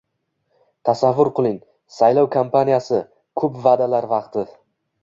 [0.89, 1.59] Tasavvur qiling:
[1.99, 3.05] saylov kampaniyasi-
[3.43, 4.51] ko'p va'dalar vaqti